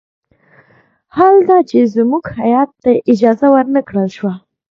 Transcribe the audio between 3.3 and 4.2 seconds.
ور نه کړل